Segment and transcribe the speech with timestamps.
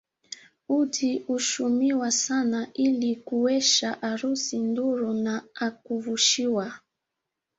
[0.69, 6.79] Udi huchumiwa sana ili kuecha harusi ndhuri na a kuvuchia